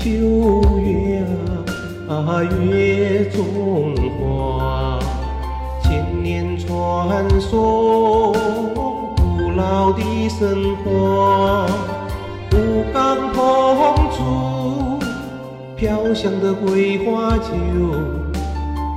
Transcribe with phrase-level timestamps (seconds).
[0.00, 0.97] 秋月
[2.08, 4.98] 啊，月中花，
[5.82, 8.32] 千年传说，
[9.16, 11.66] 古老的神话。
[12.50, 14.18] 武冈红烛，
[15.76, 17.52] 飘香的桂花酒，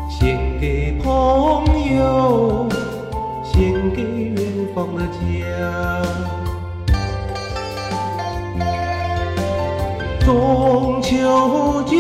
[0.09, 2.65] 献给朋友，
[3.43, 4.37] 献给远
[4.73, 5.19] 方的家。
[10.25, 11.97] 中秋节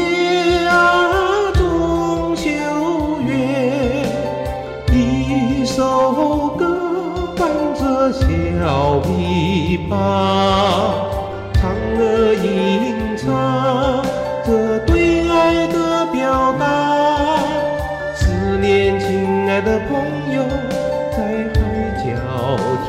[9.89, 9.95] 把
[11.53, 14.03] 嫦娥吟唱
[14.45, 16.63] 着对爱的表达，
[18.15, 20.43] 思念亲爱的朋友，
[21.11, 21.17] 在
[21.53, 21.59] 海
[22.03, 22.09] 角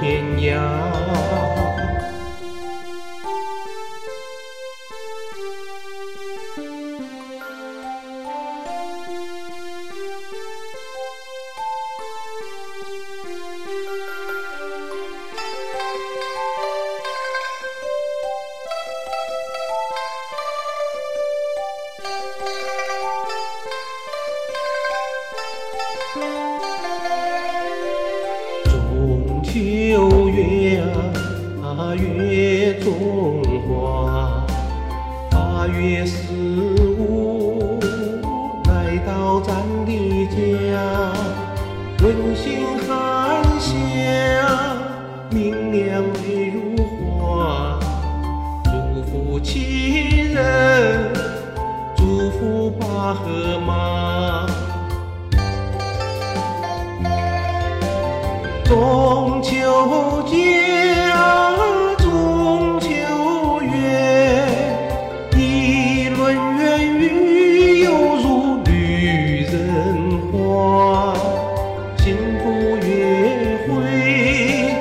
[0.00, 1.41] 天涯。
[29.52, 29.58] 秋
[30.30, 30.80] 月
[31.62, 34.46] 啊，月中花，
[35.30, 36.32] 八月十
[36.98, 37.78] 五
[38.64, 41.12] 来到咱的家，
[42.02, 43.74] 温馨含香，
[45.30, 46.82] 明亮美如
[47.20, 47.78] 画，
[48.64, 51.12] 祝福亲人，
[51.94, 54.21] 祝福爸和妈。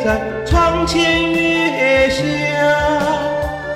[0.03, 2.23] 在窗前月下，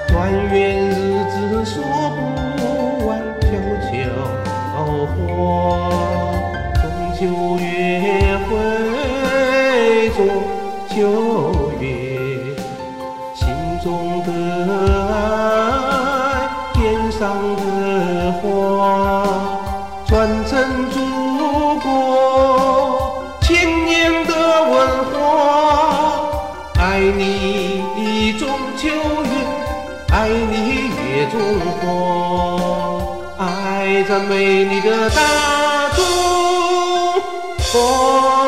[0.07, 1.83] 团圆日子说
[2.15, 3.47] 不完，悄
[3.85, 3.93] 悄
[5.05, 5.15] 话，
[6.81, 6.83] 中
[7.13, 7.21] 秋
[7.63, 7.63] 月
[8.49, 8.49] 会。
[10.15, 10.23] 做
[10.87, 10.97] 秋
[11.79, 11.83] 月，
[13.35, 13.43] 心
[13.83, 13.85] 中
[14.23, 14.29] 的
[15.13, 17.21] 爱，天上
[17.57, 17.61] 的
[18.41, 18.43] 花，
[20.07, 20.15] 传
[20.45, 20.53] 承
[20.89, 20.95] 祖
[21.81, 21.85] 国
[27.05, 29.29] 爱你中秋月，
[30.11, 31.39] 爱你月中
[31.77, 31.85] 花，
[33.45, 35.21] 爱这美丽的大
[35.95, 36.03] 中
[37.71, 38.44] 国。